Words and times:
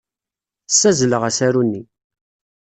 Ssazzleɣ 0.69 1.23
asaru-nni. 1.29 1.81